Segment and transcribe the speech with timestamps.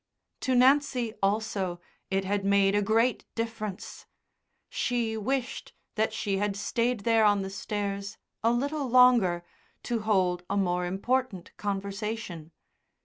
[0.39, 4.07] To Nancy also it had made a great difference.
[4.67, 9.43] She wished that she had stayed there on the stairs a little longer
[9.83, 12.51] to hold a more important conversation.